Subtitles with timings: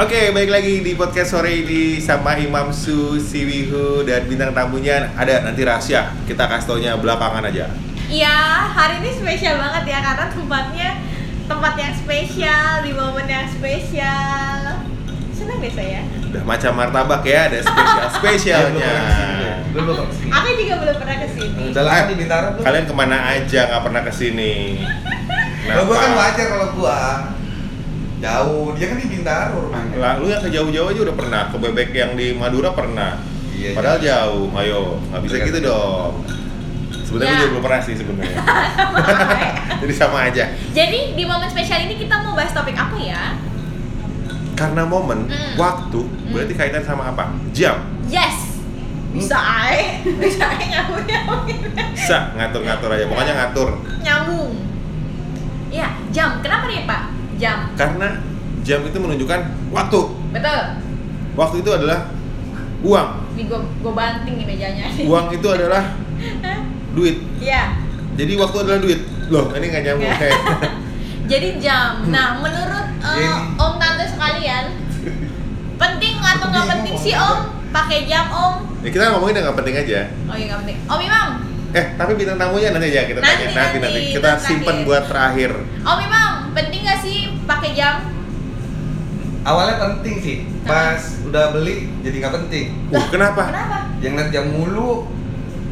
[0.00, 5.44] Oke, balik lagi di podcast sore ini sama Imam Su, Siwihu, dan bintang tamunya ada
[5.44, 6.16] nanti rahasia.
[6.24, 7.68] Kita kasih taunya belakangan aja.
[8.08, 8.32] Iya,
[8.72, 10.90] hari ini spesial banget ya karena tempatnya
[11.44, 14.88] tempat yang spesial di momen yang spesial.
[15.36, 16.00] Senang deh saya.
[16.32, 18.94] Udah macam martabak ya, ada spesial spesialnya.
[19.76, 20.32] Lu belum pernah ke sini.
[20.32, 21.64] Aku juga belum pernah ke sini.
[21.76, 22.64] Udah Bintaro belum?
[22.64, 24.80] Kalian ke mana aja nggak pernah ke sini?
[25.68, 27.00] Kalau gua kan wajar kalau gua
[28.20, 29.96] jauh, dia kan di Bintaro rumahnya.
[29.96, 33.16] Lah, lu yang ke jauh-jauh aja udah pernah, ke bebek yang di Madura pernah.
[33.50, 35.68] Iya, Padahal jauh, ayo, nggak bisa Iya, gitu iya.
[35.68, 36.12] dong.
[37.02, 37.32] Sebenarnya Ya.
[37.32, 38.38] gue juga belum pernah sih sebenarnya.
[39.82, 40.44] Jadi sama aja.
[40.70, 43.34] Jadi di momen spesial ini kita mau bahas topik apa ya?
[44.52, 45.56] Karena momen, Hmm.
[45.56, 46.00] waktu,
[46.30, 47.32] berarti kaitan sama apa?
[47.50, 47.80] Jam.
[48.06, 48.52] Yes.
[49.10, 51.42] Bisa ay, bisa ay nyambung nyambung
[51.90, 53.68] Bisa ngatur-ngatur aja, pokoknya ngatur.
[53.98, 54.52] nyambung.
[55.68, 56.38] Ya, jam.
[56.38, 57.02] Kenapa nih Pak?
[57.40, 57.58] Jam.
[57.74, 58.08] Karena
[58.60, 59.40] jam itu menunjukkan
[59.72, 60.00] waktu.
[60.30, 60.60] Betul.
[61.32, 62.12] Waktu itu adalah
[62.80, 63.08] uang.
[63.34, 64.84] Nih gue gue banting nih mejanya.
[65.02, 65.96] Uang itu adalah
[66.96, 67.16] duit.
[67.40, 67.80] Iya.
[68.14, 69.00] Jadi waktu adalah duit.
[69.32, 70.12] Loh, ini nggak nyambung.
[70.12, 70.38] Kayak
[71.30, 72.02] Jadi jam.
[72.10, 74.74] Nah, menurut uh, Om tante sekalian,
[75.78, 77.38] penting atau nggak penting sih Om
[77.70, 78.54] pakai jam Om?
[78.80, 80.00] ya kita ngomongin yang nggak penting aja.
[80.26, 80.78] Oh iya nggak penting.
[80.84, 81.28] Om Imam,
[81.70, 83.54] Eh, tapi bintang tamunya nanti aja kita Nanti, tanya.
[83.54, 83.94] Nanti, nanti.
[83.94, 84.14] nanti.
[84.18, 85.54] Kita simpen buat terakhir.
[85.86, 86.82] Om Imam, penting
[87.74, 87.94] jam?
[89.40, 90.36] Awalnya penting sih,
[90.68, 92.66] pas udah beli jadi nggak penting.
[92.92, 93.48] Uh, kenapa?
[93.48, 93.78] Kenapa?
[94.04, 95.08] Yang lihat jam mulu,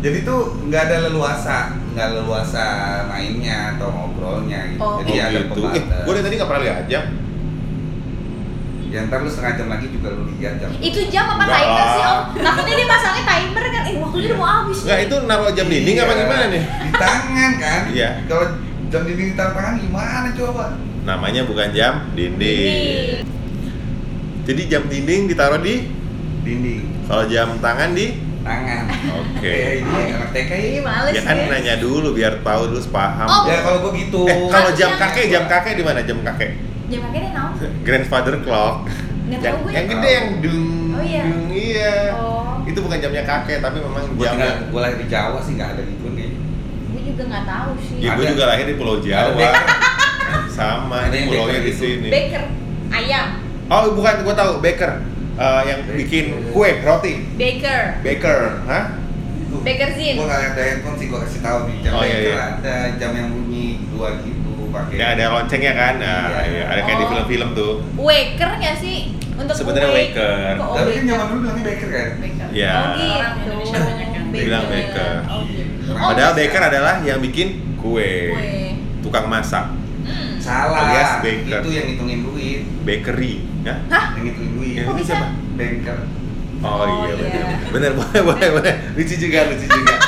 [0.01, 2.65] jadi tuh nggak ada leluasa, nggak leluasa
[3.13, 4.81] mainnya atau ngobrolnya gitu.
[4.81, 5.05] Oh.
[5.05, 5.61] Jadi Oh, ada gitu.
[5.69, 7.05] Eh, gue dari tadi nggak pernah lihat jam.
[8.89, 10.73] Ya ntar lu setengah jam lagi juga lu lihat jam.
[10.81, 12.03] Itu jam apa Nggak timer sih.
[12.09, 12.21] Om?
[12.41, 13.83] Takutnya dia pasangnya timer kan?
[13.85, 14.79] Eh waktunya udah mau habis.
[14.81, 16.63] Nggak, itu naruh jam dinding apa Iya, gimana nih?
[16.65, 17.81] Di tangan kan?
[17.93, 18.09] Iya.
[18.25, 18.47] Kalau
[18.89, 20.65] jam dinding di tangan gimana coba?
[21.09, 22.37] Namanya bukan jam dinding.
[22.37, 23.25] Ini.
[24.45, 25.89] Jadi jam dinding ditaruh di
[26.39, 28.89] Dinding, kalau jam tangan di tangan.
[29.21, 29.85] Oke.
[29.85, 30.81] Ini anak TK Ih, ya.
[30.81, 31.45] males ya kan ya.
[31.49, 33.25] nanya dulu biar tahu terus paham.
[33.25, 33.45] Oh.
[33.45, 34.25] Ya kalau gua gitu.
[34.25, 36.57] Eh, kalau jam kakek, jam kakek di mana jam kakek?
[36.89, 37.53] Jam kakeknya naon?
[37.85, 38.89] Grandfather clock.
[39.29, 39.71] Nggak yang, gue.
[39.77, 41.23] yang gede yang dung Oh, iya.
[41.25, 41.93] dung iya.
[42.17, 42.65] Oh.
[42.65, 45.69] Itu bukan jamnya kakek tapi memang gua jam tinggal gua lahir di Jawa sih nggak
[45.73, 46.31] ada gitu nih.
[46.89, 47.97] Gue juga nggak tahu sih.
[48.01, 48.33] Ya gue Ada.
[48.33, 49.49] juga lahir di Pulau Jawa.
[50.59, 51.81] Sama, ini yang pulaunya di gitu.
[51.81, 52.09] sini.
[52.11, 52.45] Baker
[52.91, 53.27] ayam.
[53.69, 54.93] Oh, bukan, gue tahu baker.
[55.39, 55.97] Eh, yang Baker.
[55.97, 57.15] bikin kue, roti.
[57.35, 57.81] Baker.
[58.03, 58.85] Baker, hah?
[59.59, 60.15] Baker Zin.
[60.15, 62.45] Gua nggak ada handphone sih gua kasih tahu nih jam Oh, iya, Baker iya.
[62.53, 64.95] ada jam yang bunyi dua gitu pakai.
[64.95, 65.95] Ya ada loncengnya kan?
[65.97, 66.43] Nah, Iya.
[66.45, 67.11] iya, ada kayak di Oh.
[67.11, 67.73] film-film tuh.
[67.97, 68.99] Waker nggak sih?
[69.35, 70.55] Untuk Sebenarnya waker.
[70.59, 72.09] Tapi kan zaman dulu bilangnya Baker kan.
[72.19, 72.47] Baker.
[72.51, 72.73] Iya.
[72.75, 73.53] Oh gitu.
[74.29, 75.15] Bilang baker.
[75.25, 75.63] Oh, gitu.
[75.89, 78.13] Oh, Padahal baker adalah yang bikin kue.
[78.29, 78.53] Kue.
[79.01, 79.71] Tukang masak.
[80.39, 80.45] Hmm.
[80.45, 80.79] Salah.
[80.87, 81.61] Alias Baker.
[81.61, 82.61] Itu yang ngitungin duit.
[82.83, 83.75] Bakery, ya?
[83.89, 84.05] Hah?
[84.15, 84.75] Yang ngitungin duit.
[84.75, 85.13] Yang Kok itu bisa?
[85.13, 85.27] siapa?
[85.53, 85.99] Banker.
[86.59, 87.15] Oh, Oh, iya, iya.
[87.15, 88.75] bener, bener, boleh, boleh, boleh.
[88.93, 89.95] Lucu juga, lucu juga.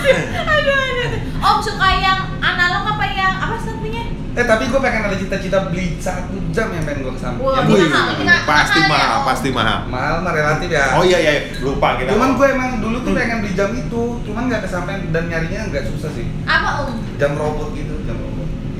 [0.00, 1.10] Aduh, aduh.
[1.40, 4.04] Om suka yang analog apa yang apa satunya?
[4.30, 7.36] Eh tapi gue pengen ada cita-cita beli satu jam yang pengen gue ke sana.
[7.36, 7.82] Beli.
[7.84, 9.24] mahal, ini mahal pasti ya, mahal, Om.
[9.24, 9.78] pasti mahal.
[9.86, 10.84] Mahal mah relatif ya.
[10.94, 12.10] Oh iya, iya, lupa kita.
[12.10, 15.84] Cuman gue emang dulu tuh pengen beli jam itu, cuman nggak kesampaian dan nyarinya nggak
[15.88, 16.26] susah sih.
[16.44, 16.90] Apa Om?
[17.16, 17.94] Jam robot gitu.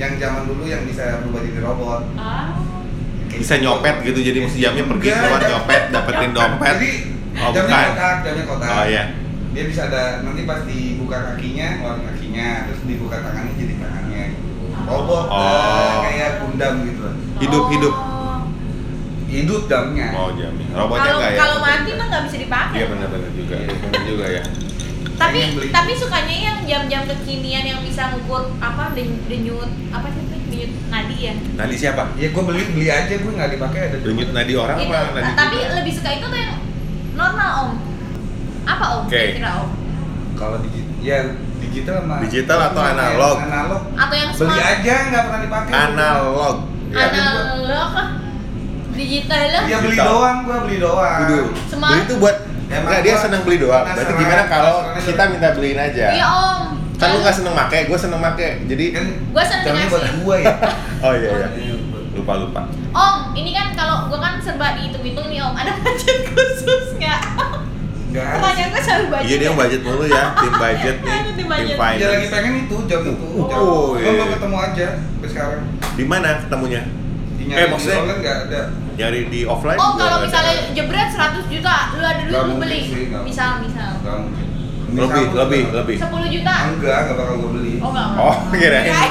[0.00, 2.00] Yang zaman dulu yang bisa berubah jadi robot.
[2.16, 2.56] Ah.
[3.31, 6.75] bisa nyopet gitu, jadi mesti jamnya pergi keluar nyopet, dapetin dompet.
[6.75, 6.93] Jadi
[7.33, 7.88] Oh, jamnya bukan.
[7.94, 8.69] kotak, jamnya kotak.
[8.69, 9.05] Oh iya.
[9.50, 14.25] Dia bisa ada nanti pas dibuka kakinya, ngeluarin kakinya, terus dibuka tangannya jadi tangannya.
[14.83, 15.38] Robot Oh.
[15.38, 17.15] eh, kayak Gundam gitu lah.
[17.38, 17.94] Hidup, hidup.
[17.94, 18.38] Oh.
[19.25, 20.06] Hidup jamnya.
[20.12, 20.67] Oh jamnya.
[20.69, 21.38] Robotnya Kalau enggak ya?
[21.38, 22.75] kalau mati mah nggak bisa dipakai.
[22.75, 23.75] Iya benar-benar juga, Iya.
[23.78, 24.43] benar juga ya.
[25.20, 25.69] Tapi beli.
[25.69, 31.16] tapi sukanya yang jam-jam kekinian yang bisa ngukur apa den- denyut apa sih denyut nadi
[31.20, 31.34] ya.
[31.36, 32.03] Nadi siapa?
[32.16, 33.97] Ya gue beli beli aja gue nggak dipakai ada.
[34.00, 34.88] Denyut nadi orang itu.
[34.88, 35.31] apa nadi?
[35.36, 35.75] Tapi kita?
[35.76, 36.54] lebih suka itu tuh yang
[37.12, 37.70] normal om.
[38.64, 39.03] Apa om?
[39.04, 39.25] Oke.
[39.36, 39.70] Kira om?
[40.34, 41.19] Kalau digital, ya
[41.60, 42.19] digital mah.
[42.25, 43.37] Digital atau analog?
[43.44, 43.82] Analog.
[43.92, 44.72] Atau yang Beli smart?
[44.72, 45.72] aja nggak pernah dipakai.
[45.76, 46.54] Analog.
[46.91, 47.06] Ya.
[47.06, 47.91] Analog?
[48.91, 49.62] Digital lah.
[49.64, 51.19] Iya beli doang, gua beli doang.
[51.69, 51.93] Smart.
[51.93, 52.37] Beli itu buat
[52.70, 53.82] Emang Enggak, dia seneng beli doang.
[53.84, 56.06] Berarti gimana kalau kita minta beliin aja?
[56.12, 56.62] Iya om.
[56.94, 58.49] Kan lu nggak seneng make, gue seneng make.
[58.64, 59.90] Jadi Kan Gua seneng dikasih.
[59.90, 60.55] buat gua ya.
[61.05, 61.75] Oh iya iya.
[62.11, 62.62] Lupa lupa.
[62.90, 65.50] Om, ini kan kalau gua kan serba dihitung-hitung nih om.
[65.52, 67.20] Ada budget khusus nggak?
[68.11, 69.26] Pertanyaan gue selalu budget.
[69.26, 71.67] Iya dia yang budget mulu ya, tim budget nih, Aduh, tim tim budget.
[71.70, 72.31] Dia lagi finance.
[72.31, 73.14] pengen itu jam itu.
[73.14, 73.58] Oh, jam.
[73.61, 74.11] oh, iya.
[74.11, 75.62] belum ketemu aja sampai sekarang.
[75.94, 76.82] Di mana ketemunya?
[77.40, 78.60] Eh, nyari di maksudnya- online nggak ada.
[78.92, 79.78] Nyari di offline?
[79.78, 80.72] Juga kalau misalnya ada.
[80.72, 82.81] jebret 100 juta, lu ada duit lu beli.
[82.84, 83.90] sih, Misal misal.
[83.98, 84.46] Mungkin.
[84.90, 85.96] lebih Misal lebih lebih.
[85.96, 86.54] 10 juta.
[86.69, 87.75] Enggak, enggak bakal gua beli.
[87.78, 88.06] Oh enggak.
[88.19, 89.10] Oh kirain Kirain.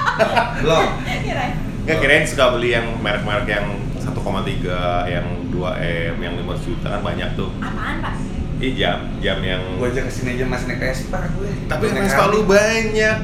[0.62, 0.86] Belum.
[1.20, 1.52] Kirain.
[1.80, 3.66] Nggak kirain suka beli yang merek-merek yang
[3.98, 4.72] 1 1,3,
[5.06, 7.50] yang 2M, yang 500 juta kan banyak tuh.
[7.58, 8.14] Apaan pak?
[8.58, 11.48] Ih jam, jam yang Gue aja ke sini aja masih naik Vespa gue.
[11.64, 13.16] tapi Naik Vespa lu banyak.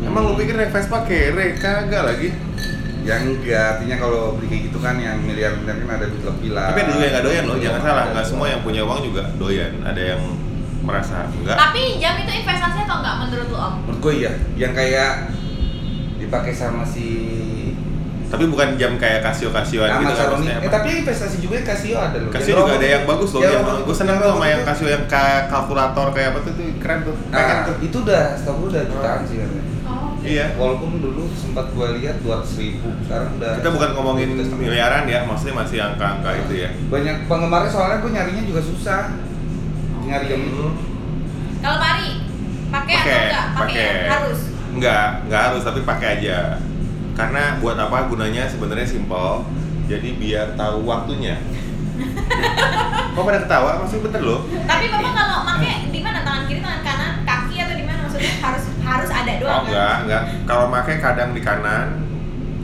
[0.00, 0.40] Emang lu Hmm.
[0.40, 1.54] pikir naik Vespa kere?
[1.56, 2.28] Kagak lagi.
[3.00, 6.76] Ya enggak, artinya kalau beli kayak gitu kan yang miliar-miliar kan ada duit lebih lah.
[6.76, 8.04] Tapi ada juga yang nggak doyan loh, Iya, jangan salah.
[8.12, 9.72] Nggak semua yang punya uang juga doyan.
[9.80, 10.22] Ada yang
[10.84, 11.56] merasa enggak.
[11.56, 13.74] Tapi jam itu investasi atau enggak menurut lu om?
[13.88, 15.12] Menurut gue iya, yang kayak
[16.20, 17.08] dipakai sama si
[18.30, 20.56] Tapi bukan jam kayak Casio-Casioan Ahmad gitu kan maksudnya.
[20.62, 22.30] Eh tapi investasi juga Casio ada loh.
[22.30, 23.42] Casio juga ada yang bagus loh.
[23.42, 26.98] Yang gue seneng tuh sama yang Casio yang kayak kalkulator kayak apa tuh, tuh keren
[27.02, 27.16] tuh.
[27.34, 27.76] Nah, tuh.
[27.82, 29.64] itu udah, setahu gue udah jutaan sih katanya.
[30.20, 30.46] Iya.
[30.60, 35.64] Walaupun dulu sempat gue lihat 200 ribu, sekarang udah Kita bukan ngomongin miliaran ya, maksudnya
[35.64, 36.70] masih angka-angka itu ya.
[36.92, 39.16] Banyak penggemarnya soalnya gue nyarinya juga susah
[40.00, 40.66] Nyari jam itu.
[41.60, 42.10] Kalau Pari,
[42.72, 43.44] pakai atau Pakai, enggak?
[43.52, 44.40] Pakai harus.
[44.72, 46.38] Enggak, enggak harus tapi pakai aja.
[47.12, 49.44] Karena buat apa gunanya sebenarnya simpel.
[49.86, 51.36] Jadi biar tahu waktunya.
[53.14, 53.84] Kok pada ketawa?
[53.84, 54.40] Maksudnya bener loh.
[54.48, 56.24] Tapi bapak kalau pakai di mana?
[56.24, 57.98] Tangan kiri, tangan kanan, kaki atau di mana?
[58.08, 59.66] Maksudnya harus harus ada doang Oh kan?
[59.66, 60.22] enggak, enggak.
[60.44, 61.86] Kalau pakai kadang di kanan,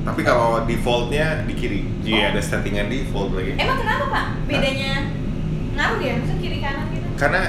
[0.02, 1.80] tapi kalau defaultnya di kiri.
[2.02, 2.30] Iya, Oh.
[2.30, 3.54] ada settingan default lagi.
[3.54, 4.24] Emang kenapa pak?
[4.44, 4.92] Bedanya
[5.72, 6.12] ngaruh ya?
[6.16, 7.06] Maksudnya kiri kanan gitu?
[7.14, 7.40] Karena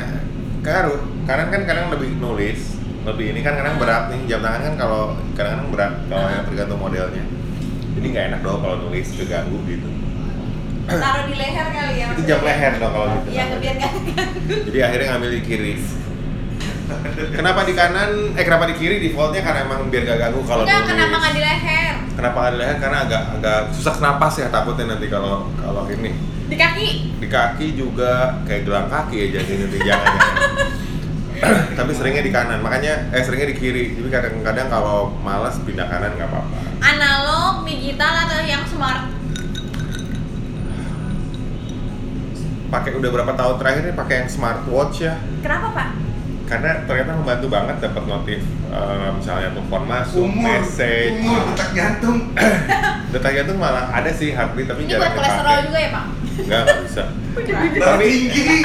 [0.59, 0.99] ngaruh.
[1.23, 2.59] Kanan kan kadang lebih nulis,
[3.03, 4.21] lebih ini kan kadang berat nih.
[4.27, 5.01] Jam tangan kan kalau
[5.33, 6.31] kadang-kadang berat kalau Ah.
[6.31, 7.23] yang tergantung modelnya.
[7.93, 9.89] Jadi nggak enak dong kalau nulis keganggu gitu.
[10.87, 12.07] Taruh di leher kali ya?
[12.15, 13.27] Itu jam leher dong kalau gitu.
[13.29, 13.91] Iya, biar nggak
[14.65, 15.73] Jadi akhirnya ngambil di kiri.
[17.35, 18.31] Kenapa di kanan?
[18.33, 19.03] Eh kenapa di kiri?
[19.03, 21.93] Defaultnya karena emang biar gak ganggu kalau Enggak, kenapa nggak di leher?
[22.15, 22.75] Kenapa nggak di leher?
[22.79, 26.15] Karena agak agak susah napas ya takutnya nanti kalau kalau ini
[26.47, 26.87] Di kaki?
[27.19, 30.55] di kaki juga kayak gelang kaki ya jadi nanti jangan jangan.
[31.77, 33.93] Tapi seringnya di kanan, makanya eh seringnya di kiri.
[33.93, 36.57] Jadi kadang-kadang kalau malas pindah kanan nggak apa-apa.
[36.81, 39.05] Analog, digital atau yang smart?
[42.67, 45.15] Pakai udah berapa tahun terakhir nih pakai yang smartwatch ya.
[45.45, 45.89] Kenapa pak?
[46.47, 52.17] Karena ternyata membantu banget dapat notif eh, misalnya telepon masuk, Umur, message, umur, detak jantung
[53.11, 55.65] detak jantung malah ada sih heartbeat tapi Ini jarang buat kolesterol dipakai.
[55.65, 56.05] juga ya pak?
[56.37, 57.03] Enggak, enggak bisa.
[57.77, 58.57] Darah tinggi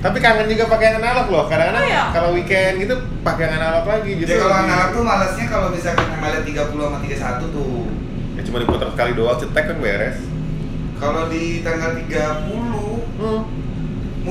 [0.00, 1.44] Tapi kangen juga pakai yang analog loh.
[1.44, 2.04] Kadang-kadang Oh, iya?
[2.10, 4.36] kalau weekend gitu pakai yang analog lagi Jadi justru.
[4.38, 7.84] kalau lebih- anak tuh malasnya kalau misalkan tanggalnya 30 sama 31 tuh
[8.30, 10.18] ya cuma diputar sekali doang cetek kan beres.
[10.96, 13.40] Kalau di tanggal 30 Hmm.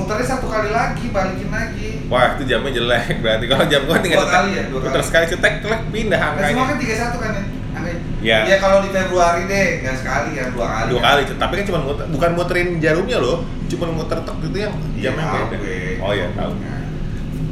[0.00, 3.44] Muternya satu kali lagi, balikin lagi Wah, itu jamnya jelek berarti.
[3.46, 5.06] Kalau jam gua tinggal Dua cetek, kali ya, dua putar kali.
[5.06, 6.62] sekali cetek, klek pindah Nah, semua angkanya.
[6.64, 7.42] kan 31 kan ya?
[7.70, 7.98] angkanya?
[8.20, 8.38] Iya.
[8.44, 11.04] Ya kalau di Februari deh, nggak sekali ya, dua kali Dua ya.
[11.06, 13.36] kali, tapi kan cuma muter, bukan muterin jarumnya loh,
[13.66, 15.68] cuma muter tek itu yang Iya, jamnya tahu beda.
[16.00, 16.52] Oh iya, tahu.
[16.56, 16.78] Nah,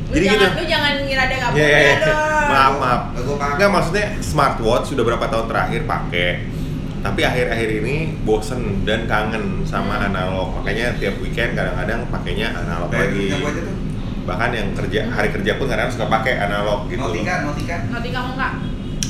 [0.09, 0.57] Lu Jadi jangan, gitu.
[0.57, 1.97] Lu jangan ngira ada nggak Iya, iya, iya.
[2.01, 2.49] dong.
[2.49, 3.01] Maaf, maaf.
[3.55, 6.29] Enggak maksudnya smartwatch sudah berapa tahun terakhir pakai.
[6.99, 10.07] Tapi akhir-akhir ini bosen dan kangen sama Hmm.
[10.09, 10.49] analog.
[10.57, 13.27] Makanya tiap weekend kadang-kadang pakainya analog Kayak lagi.
[13.31, 13.77] aja tuh.
[14.25, 17.01] Bahkan yang kerja hari kerja pun kadang suka pakai analog gitu.
[17.01, 17.77] Notika, Notika.
[17.89, 18.53] Nanti kamu nggak.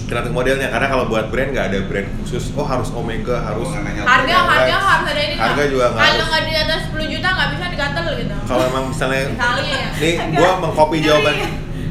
[0.08, 2.54] Tergantung modelnya karena kalau buat brand nggak ada brand khusus.
[2.54, 4.02] Oh harus Omega, harus nggak nanya.
[4.02, 6.28] Harga, harga harus ada ini Harga juga nggak Kalau harus.
[6.28, 8.34] nggak di atas 10 juta nggak bisa digatel gitu.
[8.42, 9.88] kalau emang misalnya Misalnya ya.
[9.94, 11.06] nih gua mengcopy ngeri.
[11.06, 11.34] jawaban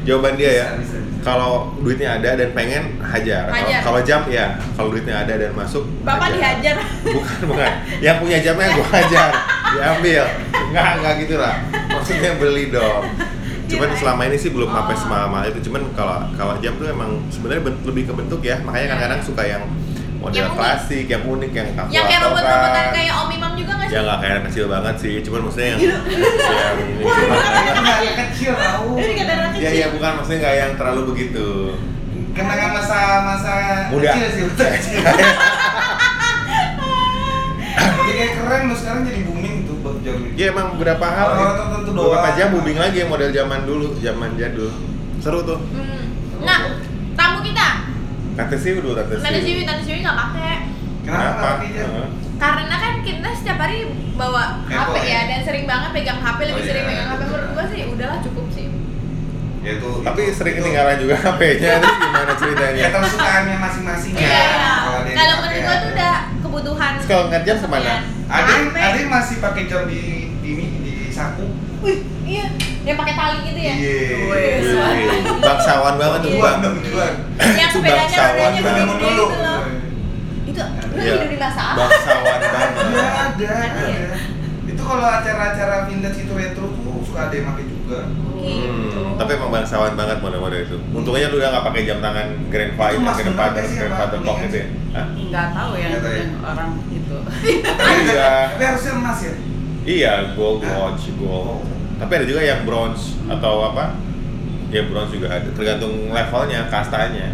[0.02, 0.66] jawaban dia ya.
[1.18, 3.42] Kalau duitnya ada dan pengen hajar.
[3.44, 3.80] Kalau- Hajar.
[3.80, 5.84] Kalau jam ya, kalau duitnya ada dan masuk.
[6.02, 6.76] Bapak dihajar.
[7.02, 7.70] Bukan, bukan.
[7.98, 9.30] Yang punya jamnya gua hajar,
[9.70, 10.24] diambil.
[10.68, 11.54] Enggak, enggak gitu lah.
[11.88, 13.04] Maksudnya beli dong.
[13.68, 14.00] Cuman Kirain.
[14.00, 14.98] selama ini sih belum sampai Oh.
[14.98, 15.60] semahal itu.
[15.64, 18.56] Cuman kalau kalau jam tuh emang sebenarnya ben- lebih ke bentuk ya.
[18.58, 19.62] Makanya kadang-kadang suka yang
[20.18, 20.56] model Yang unik.
[20.56, 22.86] klasik, yang unik, yang kalkulator Yang kayak robot-robotan kan.
[22.90, 23.94] kayak Om Imam juga nggak sih?
[23.94, 25.14] Ya nggak kayak anak kecil banget sih.
[25.22, 25.96] Cuman maksudnya yang Iya.
[26.48, 27.04] yang ini.
[28.18, 28.52] Kecil.
[28.98, 31.48] Ini anak Ya ya bukan maksudnya nggak yang terlalu begitu.
[32.38, 33.52] Kenangan masa-masa
[33.90, 34.10] Muda.
[34.10, 34.98] kecil sih, masa kecil.
[37.78, 40.34] Jadi kayak keren loh sekarang jadi booming tuh buat jam itu.
[40.34, 42.36] Ya emang beberapa hal Orang-orang tertentu beberapa doang.
[42.36, 44.70] jam booming lagi yang model zaman dulu, zaman jadul.
[45.18, 45.58] Seru tuh.
[45.68, 46.02] Hmm.
[46.40, 46.58] Nah,
[47.12, 47.68] tamu kita.
[48.32, 49.42] Tante Siwi dulu Tante Tante Siwi.
[49.44, 50.54] Siwi, Tante Siwi nggak pakai.
[51.02, 51.48] Kenapa?
[51.60, 52.06] Heeh.
[52.38, 53.78] Karena kan kita setiap hari
[54.14, 55.20] bawa Handphone HP ya ya?
[55.26, 56.90] dan sering banget pegang HP lebih Oh, sering iya.
[56.92, 58.66] pegang HP menurut gua sih udahlah cukup sih.
[59.58, 59.90] Ya itu.
[60.00, 60.60] Tapi itu- sering itu.
[60.62, 62.82] ketinggalan juga HP-nya terus gimana ceritanya?
[62.88, 64.22] Ketersukaannya masing-masing ya.
[64.22, 64.44] Iya.
[65.10, 66.92] Kalau menurut gua tuh udah kebutuhan.
[67.02, 67.94] Kalau ngeliat jam ke mana?
[68.28, 70.00] Ada yang, ada yang masih pakai jam di
[70.38, 71.46] di ini di saku.
[71.80, 72.46] Wih, iya.
[72.82, 73.74] Yang pakai tali gitu ya.
[73.74, 74.56] Iya.
[75.38, 76.40] Bangsawan banget tuh Iya.
[76.40, 76.56] Bang.
[76.60, 76.74] dong.
[76.78, 79.26] Yang Itu sepedanya bangsawan rodanya dulu.
[79.26, 79.60] gitu loh.
[80.44, 81.12] Itu lu Iya.
[81.14, 81.78] hidup di masa apa?
[81.82, 82.72] Bangsawan banget.
[82.88, 83.52] Iya ada,
[83.84, 84.10] ya?
[84.66, 87.77] Itu kalau acara-acara vintage itu retro tuh suka ada yang pakai juga.
[87.88, 88.00] Juga.
[88.38, 89.00] Gitu.
[89.00, 90.76] Hmm, tapi emang bangsawan banget model-model itu.
[90.92, 94.66] Untungnya lu udah nggak pakai jam tangan grandfather, Itu grandfather, grandfather clock itu ya.
[94.88, 95.06] Hah?
[95.12, 96.20] nggak tahu ya Nggak tahu ya.
[96.20, 97.16] yang orang itu
[98.08, 98.30] Iya.
[98.52, 99.34] Tapi harusnya emas ya.
[99.88, 100.74] Iya, gold Hah?
[100.76, 101.64] watch, gold.
[101.98, 103.96] Tapi ada juga yang bronze atau apa?
[104.68, 107.32] Ya bronze juga ada, tergantung levelnya, kastanya.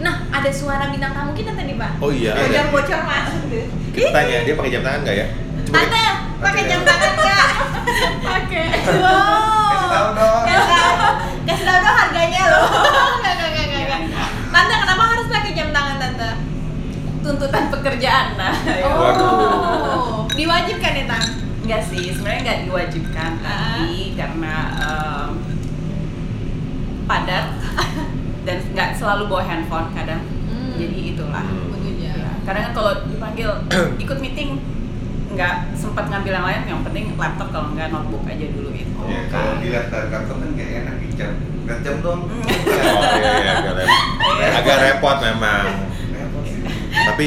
[0.00, 2.00] Nah, ada suara bintang tamu kita tadi, Pak.
[2.00, 2.48] Oh iya, ada.
[2.72, 3.64] Bocor-bocor masuk tuh.
[3.92, 5.26] Kita tanya dia pakai jam tangan nggak ya?
[5.60, 5.84] Coba deh.
[5.84, 6.04] Tante,
[6.40, 7.10] pakai jam tangan
[8.20, 9.70] pakai Wow.
[9.70, 10.42] Kasih tahu dong.
[10.44, 10.92] Kasih tahu.
[11.42, 12.64] Kasih tahu dong harganya loh.
[13.16, 14.28] Nggak, nggak, nggak, nggak, nggak.
[14.50, 16.30] Tante, kenapa harus pakai jam tangan, Tante?
[17.20, 20.24] tuntutan pekerjaan nah Oh.
[20.30, 21.30] Diwajibkan ya, Tante?
[21.60, 23.46] Enggak sih, sebenarnya nggak diwajibkan, Ah.
[23.78, 25.30] tapi karena em,
[27.04, 27.46] padat
[28.46, 30.74] dan nggak selalu bawa handphone kadang, Hmm.
[30.74, 31.44] jadi itulah.
[31.44, 31.68] Hmm.
[32.00, 33.50] Ya, kadang kan kalau dipanggil
[34.02, 34.58] ikut meeting
[35.30, 39.00] nggak sempat ngambil yang lain, yang penting laptop kalau nggak notebook aja dulu itu.
[39.06, 41.32] Ya, kalau dilihat dari kantor kan kayak enak jam.
[41.70, 42.20] Jam dong.
[42.26, 42.42] Oh
[43.14, 44.34] iya, iya agak repot.
[44.58, 45.64] Agak repot memang.
[46.90, 47.26] Tapi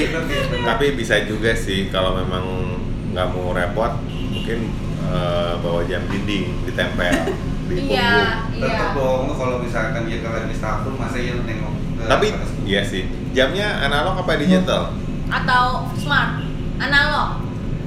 [0.62, 2.44] tapi bisa juga sih kalau memang
[3.16, 4.60] nggak mau repot, mungkin
[5.00, 7.14] eh, bawa jam dinding ditempel
[7.64, 8.60] di Iya, punggung.
[8.60, 8.68] iya.
[8.68, 12.28] Tetep dong, lu kalau misalkan dia kalau di stafur masa iya lu nengok ke Tapi
[12.68, 14.92] iya sih, jamnya analog apa digital?
[15.32, 16.44] Atau smart?
[16.78, 17.43] Analog?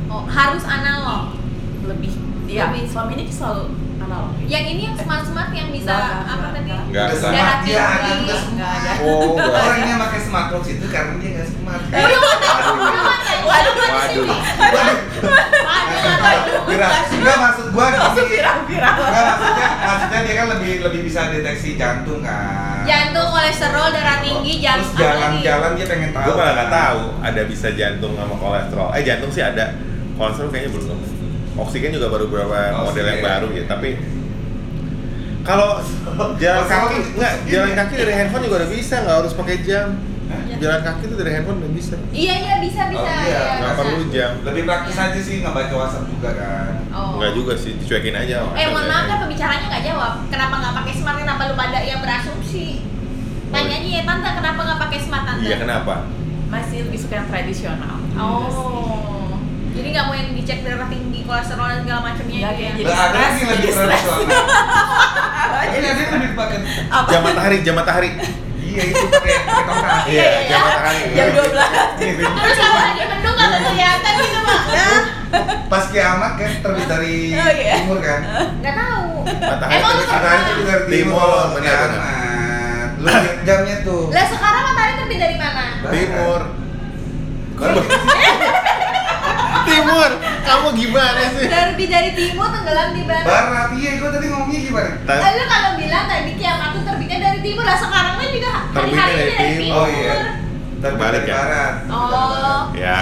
[0.07, 1.35] Oh, harus analog.
[1.83, 2.13] Lebih,
[2.47, 2.83] ya Lebih.
[2.87, 3.65] selama ini selalu
[3.97, 4.31] analog.
[4.45, 6.67] Yang ini yang smart-smart yang bisa Nggak, apa nggak, tadi?
[6.67, 6.83] nggak.
[6.87, 7.31] Nggak Udah usah.
[7.31, 8.37] smart ya, udah Nggak ada.
[8.39, 8.99] smart.
[9.01, 9.61] Oh, udah.
[9.67, 11.83] Orang yang pakai smartwatch itu karena dia nggak smart.
[11.87, 12.49] Oh, lu mana?
[12.63, 13.33] Lu mana?
[13.47, 14.25] Waduh, Waduh.
[14.27, 14.99] Waduh.
[15.17, 16.63] Waduh, waduh.
[16.67, 18.27] Kira, enggak maksud gua Langsung.
[18.27, 22.83] Enggak maksudnya, maksudnya dia kan lebih lebih bisa deteksi jantung kan.
[22.85, 25.43] Jantung, kolesterol, darah tinggi, Terus jantung lagi?
[25.43, 26.25] jalan-jalan dia pengen tahu.
[26.25, 26.75] Gue malah nggak kan.
[26.77, 28.89] tahu ada bisa jantung sama kolesterol.
[28.93, 29.65] Eh jantung sih ada,
[30.17, 30.99] kolesterol kayaknya belum.
[31.57, 33.65] Oksigen juga baru beberapa model yang baru ya.
[33.65, 33.91] Tapi
[35.47, 35.79] kalau
[36.37, 37.77] jalan kaki itu nggak jalan ya?
[37.79, 39.89] kaki dari handphone juga udah bisa, nggak harus pakai jam.
[40.27, 40.43] Hah?
[40.59, 41.95] Jalan kaki tuh dari handphone udah bisa.
[42.11, 43.07] Iya, iya, bisa, bisa.
[43.07, 43.31] Oh, iya.
[43.31, 43.81] iya, Nggak bisa.
[43.81, 44.31] perlu jam.
[44.43, 46.71] Lebih praktis aja sih ngebaca WhatsApp juga kan.
[46.91, 47.23] Oh.
[47.23, 48.37] Nggak juga sih, dicuekin aja.
[48.59, 50.13] Eh, mohon maaf kan pembicaranya nggak jawab.
[50.29, 51.17] Kenapa nggak pakai smart?
[51.23, 52.67] Kenapa lu pada yang berasumsi?
[53.47, 55.47] Tanya aja ya, Tante, kenapa nggak pakai smart, Tante?
[55.47, 55.95] Iya kenapa?
[56.51, 57.97] Masih lebih suka yang tradisional.
[58.19, 59.16] Oh.
[59.77, 62.51] Jadi nggak mau yang dicek darah tinggi, kolesterol dan segala macamnya gitu ya?
[62.51, 64.21] kayak Jadi ada lagi lebih tradisional.
[65.67, 66.59] Ini ada yang lebih pakai.
[67.07, 68.11] Jam matahari, jam matahari.
[68.59, 70.03] Iya itu pakai pakai tongkat.
[70.07, 71.01] Iya, jam matahari.
[71.11, 71.37] Jam 12.
[71.37, 72.29] Iya, iya.
[72.29, 74.61] Terus kalau lagi mendung nggak kelihatan gitu, Pak?
[75.67, 77.75] Pas kiamat kan terbit dari Oh, iya.
[77.77, 78.21] timur kan.
[78.57, 79.07] nggak tahu.
[79.27, 80.89] Matahari terbit terbit dari timur.
[80.89, 81.89] Timur, kalau benar, benar.
[81.91, 82.89] kiamat.
[82.97, 84.03] Lu lihat jamnya tuh.
[84.09, 85.65] Lah sekarang matahari terbit dari mana?
[85.87, 86.41] Timur.
[87.57, 88.36] Sih,
[89.87, 90.11] Timur.
[90.43, 91.47] Kamu gimana sih?
[91.47, 93.23] Terbit dari timur, tenggelam di barat.
[93.25, 94.91] barat iya gua tadi ngomongnya gimana?
[95.07, 98.99] Ta- Lalu kalau bilang tadi kiamat tuh terbitnya dari timur, lah sekarang kan juga Terbitnya
[98.99, 99.63] hari-hari dari dari timur.
[99.63, 99.79] timur.
[99.79, 100.15] Oh iya.
[100.77, 100.99] Dari ya?
[101.25, 101.75] barat.
[101.87, 102.61] Oh.
[102.75, 102.99] Ya.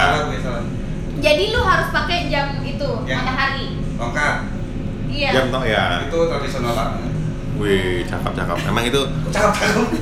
[1.15, 3.67] Jadi lu harus pakai jam itu, Yang- matahari.
[3.97, 4.35] Tongkat.
[5.09, 5.29] Iya.
[5.31, 5.83] Jam tong ya.
[6.05, 7.11] Itu tradisional banget.
[7.55, 8.57] Wih, cakep-cakep.
[8.67, 9.53] Emang itu Cakep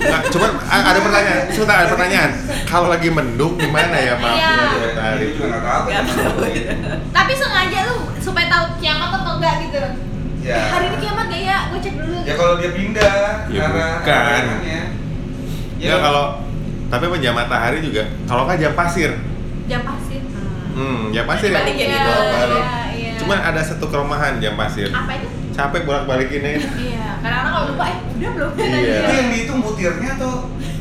[0.01, 0.31] cakep.
[0.31, 1.41] Cuman a- ada pertanyaan.
[1.47, 2.31] Sebentar ada pertanyaan.
[2.65, 4.49] Kalau lagi mendung gimana ya maaf Iya.
[4.73, 5.13] ya, kan.
[6.49, 6.73] iya.
[7.09, 9.81] Tapi sengaja lu supaya tahu kiamat atau enggak gitu.
[10.41, 10.59] Ya.
[10.67, 11.57] Hari ini kiamat gak ya?
[11.69, 12.17] Gue cek dulu.
[12.21, 13.13] Ya kalau dia pindah
[13.47, 14.43] Ya, arah bukan.
[14.65, 14.81] Ya,
[15.79, 16.25] Enggak kalau
[16.89, 18.03] tapi apa jam matahari juga.
[18.23, 19.11] Kalau nggak jam pasir.
[19.65, 20.21] Jam pasir.
[20.73, 21.61] Hmm, jam pasir ya.
[21.63, 21.85] Gitu.
[21.85, 22.59] Balik.
[22.59, 23.11] iya, iya.
[23.15, 24.89] Cuman ada satu kelemahan jam pasir.
[24.89, 25.29] apa itu?
[25.53, 26.67] Capek bolak-balikinnya itu.
[26.83, 28.97] Iya, kadang-kadang kalau lupa eh udah belum Iya.
[28.99, 30.31] itu yang dihitung butirnya atau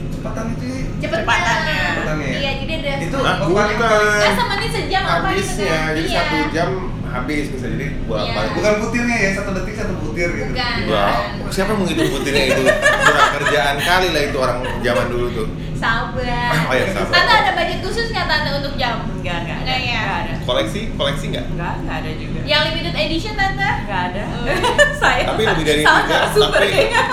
[0.08, 0.80] kecepatan itu ya?
[0.98, 1.80] Kecepatannya.
[1.84, 2.30] Kecepatan ya?
[2.32, 3.90] Iya, jadi ada Itu Ah, oh, paling bukan.
[3.90, 6.18] paling Kan semenit sejam apa gitu Habisnya, jadi Iya.
[6.18, 6.70] satu jam
[7.12, 8.48] habis bisa jadi bolak-balik.
[8.48, 8.56] Iya.
[8.56, 10.52] bukan butirnya ya satu detik satu butir gitu.
[10.56, 10.76] Bukan.
[10.88, 11.16] Wah,
[11.52, 12.62] siapa yang mau ngitung butirnya itu?
[12.64, 15.46] Berat kerjaan kali lah itu orang zaman dulu tuh.
[15.76, 16.50] Sabar.
[16.70, 17.10] Oh ya, sabar.
[17.12, 18.96] Tante ada budget khusus nggak tante untuk jam?
[19.18, 19.58] Enggak, enggak.
[19.60, 20.00] Enggak ya?
[20.00, 20.32] Enggak ada.
[20.42, 21.46] Koleksi, koleksi nggak?
[21.52, 22.40] Enggak, enggak ada juga.
[22.48, 23.70] Yang limited edition tante?
[23.84, 24.22] Enggak ada.
[24.24, 24.44] Oh.
[25.02, 26.68] Saya Tapi lebih dari tiga, tapi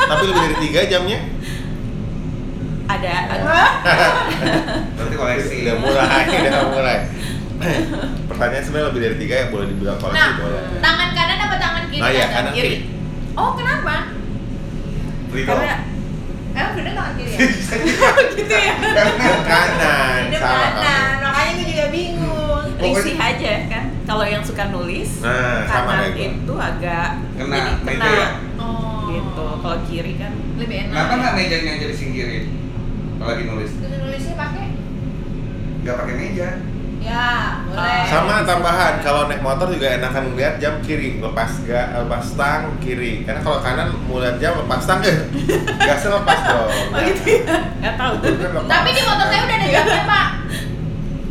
[0.07, 1.19] tapi lebih dari tiga jamnya.
[2.89, 3.13] ada.
[3.29, 3.61] ada.
[4.97, 5.57] Berarti koleksi.
[5.65, 6.97] Udah mulai, udah mulai.
[8.25, 10.61] Pertanyaan sebenarnya lebih dari tiga ya boleh dibilang koleksi Nah, boleh.
[10.79, 11.99] tangan kanan apa tangan kiri?
[11.99, 12.73] Nah ya kanan kiri.
[13.33, 13.95] Oh, kenapa?
[15.29, 15.53] Ridho.
[15.53, 15.77] Karena
[16.49, 17.39] Emang Frida tangan kiri ya?
[18.33, 18.73] gitu ya.
[19.45, 21.21] Kanan, Frida salah kanan, kamu.
[21.21, 22.65] makanya gue juga bingung.
[22.79, 23.85] Risih aja kan.
[24.03, 28.27] Kalau yang suka nulis, Nah, sama kanan itu agak Kena jadi meja kena ya?
[28.57, 29.05] Oh.
[29.05, 29.47] gitu.
[29.59, 30.91] Kalau kiri kan Lebih enak.
[30.91, 32.45] Kenapa nggak mejanya aja disingkirin?
[33.13, 34.67] Kalau lagi nulis, nulisnya pakai?
[35.79, 36.49] nggak pakai meja.
[36.99, 38.03] Ya, boleh.
[38.11, 43.23] Sama tambahan, kalau naik motor juga enakan lihat jam kiri, lepas ga, lepas stang kiri.
[43.23, 45.15] Karena kalau kanan mau lihat jam lepas stang, eh
[45.79, 46.69] gasnya lepas dong.
[46.93, 47.91] Oh gitu ya?
[47.95, 48.13] Tahu.
[48.67, 50.27] Tapi di motor saya udah ada jamnya, Pak.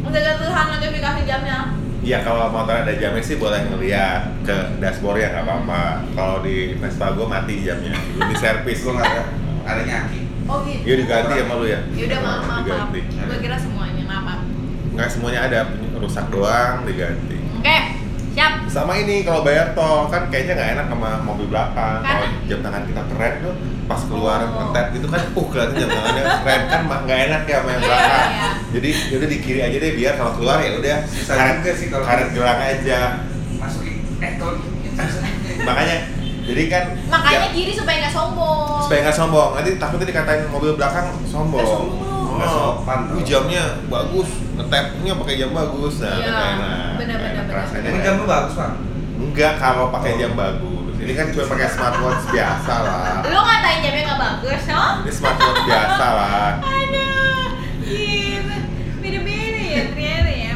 [0.09, 1.59] Udah ada tulisan notifikasi jamnya.
[1.99, 5.83] Iya kalau motor ada jamnya sih boleh ngeliat ke dashboard ya nggak apa-apa.
[6.17, 8.81] Kalau di Vespa gue mati jamnya, belum di servis.
[8.81, 9.23] Gue nggak ada,
[9.69, 10.21] ada nyaki.
[10.49, 10.81] Oh gitu.
[10.89, 11.81] Iya diganti sama lu ya?
[11.93, 12.65] Ya udah maaf, maaf.
[12.65, 13.01] Diganti.
[13.13, 13.98] Gue kira semuanya.
[14.99, 15.61] Nggak semuanya ada,
[15.95, 17.39] rusak doang diganti.
[17.55, 17.79] Oke,
[18.35, 18.67] siap.
[18.67, 22.03] Sama ini kalau bayar tol kan kayaknya nggak enak sama mobil belakang.
[22.03, 22.47] Kalau Karena?
[22.47, 23.55] jam tangan kita keren tuh
[23.87, 24.51] pas keluar Oh.
[24.51, 27.87] ngetet gitu kan, uh kelihatan jam tangannya keren kan nggak enak ya sama yang Iya,
[27.87, 28.27] belakang.
[28.29, 28.49] iya.
[28.69, 32.05] Jadi udah di kiri aja deh biar kalau keluar ya udah karet juga sih kalau
[32.05, 32.37] karet gitu.
[32.37, 32.99] gelang aja.
[33.55, 34.55] Masukin, eh kalau
[35.69, 35.97] Makanya
[36.43, 38.83] jadi kan Makanya ya, kiri supaya nggak sombong.
[38.83, 39.51] supaya nggak sombong.
[39.55, 41.63] Nanti takutnya dikatain mobil belakang sombong.
[42.39, 43.25] Nggak sopan Uh, dong.
[43.25, 45.95] jamnya bagus, ngetapnya pakai jam bagus.
[45.99, 46.91] Nah, Iya, kan enak.
[46.97, 47.57] benar, Enak benar, benar.
[47.59, 47.89] rasanya.
[47.89, 48.71] Emang jam lu bagus pak?
[49.19, 50.19] Enggak kalau pakai Oh.
[50.19, 50.93] jam bagus.
[50.99, 53.17] Ini kan cuma pakai smartwatch biasa lah.
[53.25, 54.93] Lu ngatain jamnya nggak bagus, oh?
[55.01, 56.51] Ini smartwatch biasa lah.
[56.59, 57.47] Aduh,
[57.81, 58.55] gitu.
[58.99, 59.31] Beda-beda
[59.65, 60.55] ya ternyata ya.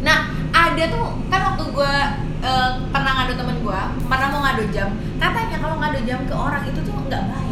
[0.00, 0.18] Nah,
[0.52, 1.94] ada tuh kan waktu gua
[2.38, 4.88] eh, pernah ngadu temen gua, pernah mau ngadu jam.
[5.16, 7.45] Katanya kalau ngadu jam ke orang itu tuh nggak baik.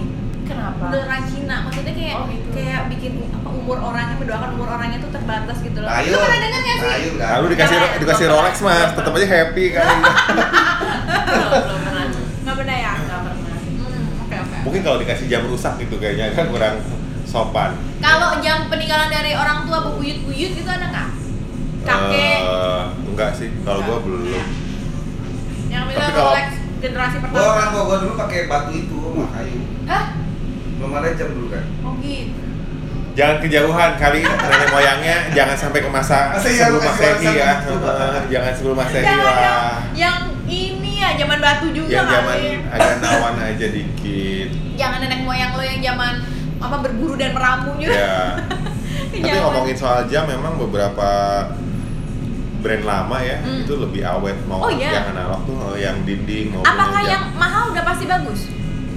[0.64, 0.84] Kenapa?
[0.88, 2.48] Beneran Cina, maksudnya kayak Oh, gitu.
[2.50, 5.88] kayak bikin apa umur orangnya mendoakan umur orangnya tuh terbatas gitu loh.
[5.90, 6.08] Ayo.
[6.08, 6.88] Lu pernah denger gak sih?
[6.90, 7.28] Ayo nggak?
[7.30, 9.84] Lalu dikasih dikasih Rolex mas, tetap aja happy kan.
[9.84, 12.04] Belum, pernah.
[12.40, 12.92] Nggak pernah ya?
[12.98, 13.56] Nggak pernah.
[13.60, 14.56] Hmm, oke oke.
[14.64, 16.74] Mungkin kalau dikasih jam rusak gitu kayaknya kan kurang
[17.24, 17.70] sopan.
[18.00, 21.08] Kalau jam peninggalan dari orang tua bubuyut-buyut gitu ada nggak?
[21.84, 24.40] Kakek Eh, enggak sih, kalau gua belum.
[25.68, 26.48] yang bilang Rolex
[26.80, 27.52] generasi Gua pertama.
[27.52, 29.60] orang tua gua dulu pakai batu itu sama kayu.
[29.84, 30.04] Hah?
[30.90, 31.64] Ada jam dulu kan?
[31.80, 32.40] Oh gitu.
[33.14, 37.62] Jangan kejauhan kali nenek moyangnya jangan sampai ke masa iya, sebelum masehi ya.
[37.62, 37.90] sama.
[38.10, 39.38] Eh, Jangan sebelum masehi lah.
[39.38, 42.48] yang, yang ini ya zaman batu juga Yang zaman kali.
[42.68, 44.48] agak nawan aja dikit.
[44.74, 46.14] Jangan nenek moyang lo yang zaman
[46.58, 47.94] apa berburu dan meramu juga.
[47.94, 48.18] Ya.
[49.14, 49.42] Tapi Jangan.
[49.46, 51.08] ngomongin soal jam memang beberapa
[52.58, 53.60] brand lama ya Hmm.
[53.60, 54.90] itu lebih awet mau Oh, iya.
[54.90, 57.10] yang analog tuh yang dinding maupun Apakah jam.
[57.12, 58.40] yang mahal udah pasti bagus?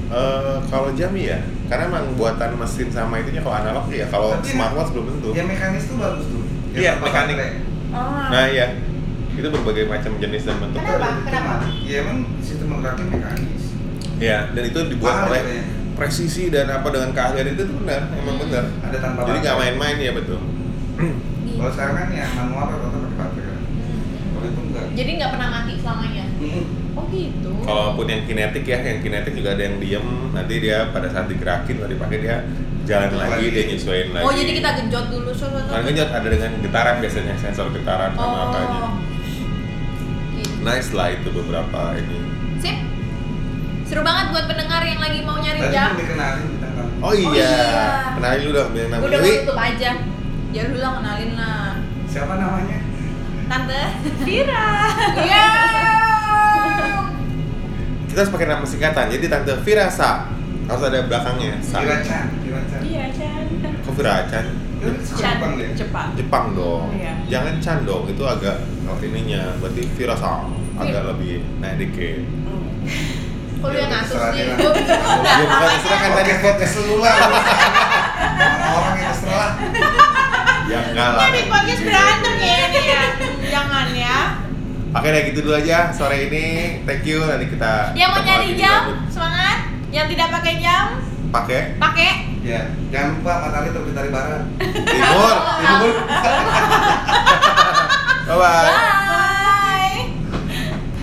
[0.08, 1.36] Eh, kalau jam iya
[1.68, 5.84] karena emang buatan mesin sama itunya kalau analog ya kalau smartwatch belum tentu Yang mekanis
[5.84, 6.44] tuh bagus tuh.
[6.72, 7.38] Iya, mekanik.
[7.90, 8.28] Oh.
[8.28, 8.80] nah iya
[9.30, 11.22] itu berbagai macam jenis dan bentuk Kenapa?
[11.22, 11.54] Kenapa?
[11.82, 13.64] Ya emang sistem menggeraknya mekanis.
[14.18, 15.64] ya dan itu dibuat Mahal oleh katanya.
[15.94, 18.44] presisi dan apa dengan keahlian itu tuh benar emang Hmm.
[18.44, 20.40] benar Ada tanpa jadi nggak main-main ya betul
[20.98, 21.56] Iya.
[21.58, 23.58] Kalau sekarang kan ya manual atau pakai baterai.
[24.30, 24.86] Kalau itu enggak.
[24.94, 26.26] Jadi nggak pernah mati selamanya.
[27.08, 27.52] Oh gitu.
[27.64, 31.76] kalaupun yang kinetik ya yang kinetik juga ada yang diem nanti dia pada saat digerakin
[31.78, 32.44] kalau dipakai dia
[32.84, 33.32] jalan Lagi.
[33.32, 35.72] lagi dia nyesuaiin lagi Oh jadi kita genjot dulu so, so, so.
[35.72, 38.46] Kan genjot ada dengan getaran biasanya sensor getaran sama Oh.
[38.46, 38.82] apanya.
[40.34, 40.52] Gitu.
[40.62, 42.18] Nice lah itu beberapa ini.
[42.58, 42.78] Sip.
[43.84, 45.96] Seru banget buat pendengar yang lagi mau nyari Tadi jam.
[45.96, 46.88] dikenalin kita kan.
[46.98, 47.56] Oh iya, iya.
[48.16, 49.92] kenalin lu dong biar Udah tutup aja.
[50.50, 51.72] Ya dulu lah kenalin lah.
[52.08, 52.80] Siapa namanya?
[53.48, 53.84] Tante.
[54.24, 54.68] Vira.
[55.24, 55.48] Iya.
[58.18, 59.14] Kita harus pakai nama singkatan.
[59.14, 60.26] Jadi Tante Firasa
[60.66, 61.54] harus ada belakangnya.
[61.62, 61.86] Sa.
[61.86, 62.26] Kira Chan.
[62.82, 63.46] Iya, Chan.
[63.86, 64.46] Kok?
[64.82, 65.38] Itu suka Chan.
[65.38, 65.54] Jepang.
[65.78, 66.08] Jepang.
[66.18, 66.98] Jepang dong.
[66.98, 67.14] Iya.
[67.30, 68.10] Jangan Chan dong.
[68.10, 68.66] Itu agak
[69.06, 69.54] ininya.
[69.62, 70.50] Berarti Firasa
[70.82, 72.26] agak lebih naik dikit.
[72.26, 73.62] Hmm.
[73.62, 74.30] Kok lu yang ngatur sih?
[74.34, 74.46] dia.
[74.58, 77.16] Gua bisa Ya bukan terserah kan tadi podcast dulu lah.
[77.22, 79.52] Orang yang terserah.
[80.66, 81.22] Ya enggak lah.
[81.30, 83.04] Ini podcast berantem ya ini ya.
[83.54, 84.18] Jangan ya.
[84.98, 86.82] Oke deh gitu dulu aja sore ini.
[86.90, 87.22] Thank you.
[87.22, 88.82] Nanti kita Yang mau nyari jam,
[89.14, 89.58] semangat.
[89.94, 90.86] Yang tidak pakai jam,
[91.30, 92.12] pakai pakai.
[92.42, 94.42] Ya, jangan lupa matahari terbit dari barat.
[94.58, 95.36] timur.
[95.62, 95.94] Timur.
[98.28, 98.72] Bye bye.
[98.74, 99.06] Bye.